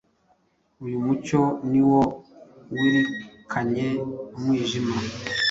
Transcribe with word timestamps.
Uyu 0.85 0.97
mucyo 1.05 1.41
ni 1.71 1.81
wo 1.89 2.01
wirikanye 2.71 3.87
umwijima 4.35 4.95